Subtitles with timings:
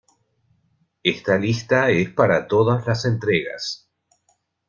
[1.03, 3.87] Esta lista es para todas las entregas.